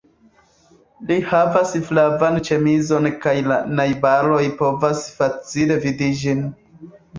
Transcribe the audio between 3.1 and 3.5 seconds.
kaj